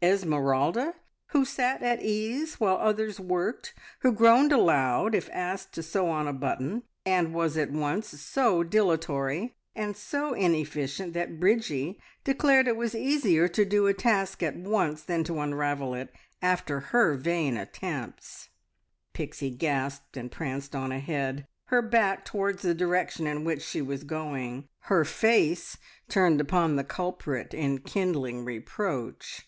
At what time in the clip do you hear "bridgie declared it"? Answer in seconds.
11.40-12.76